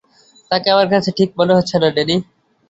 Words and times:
তাকে 0.51 0.67
আমার 0.73 0.87
কাছে 0.93 1.09
ঠিক 1.17 1.29
মনে 1.39 1.53
হচ্ছে 1.57 1.75
না, 1.81 1.87
ড্যানি। 1.95 2.15